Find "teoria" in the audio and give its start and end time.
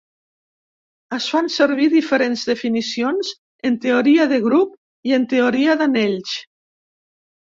3.85-4.27, 5.35-5.77